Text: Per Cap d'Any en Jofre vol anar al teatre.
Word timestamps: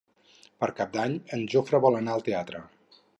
Per 0.63 0.69
Cap 0.79 0.95
d'Any 0.95 1.13
en 1.37 1.45
Jofre 1.53 1.83
vol 1.87 1.99
anar 1.99 2.17
al 2.17 2.25
teatre. 2.31 2.63